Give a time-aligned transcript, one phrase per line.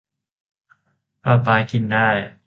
[1.23, 2.09] ประปากินได้